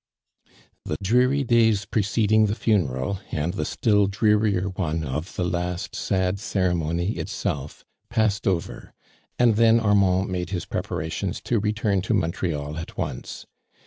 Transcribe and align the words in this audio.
The 0.83 0.97
dreary 1.03 1.43
days 1.43 1.85
preceding 1.85 2.47
the 2.47 2.55
funeral, 2.55 3.19
nnd 3.29 3.53
the 3.53 3.65
still 3.65 4.07
drearier 4.07 4.69
one 4.69 5.03
of 5.03 5.35
the 5.35 5.43
last 5.43 5.95
sad 5.95 6.39
ceremony 6.39 7.17
itself, 7.17 7.85
passed 8.09 8.47
over, 8.47 8.95
and 9.37 9.55
thei* 9.57 9.77
Armand 9.77 10.27
made 10.31 10.49
his 10.49 10.65
preparations 10.65 11.39
to 11.41 11.59
return 11.59 12.01
ta 12.01 12.15
Montreal 12.15 12.77
at 12.79 12.97
once. 12.97 13.45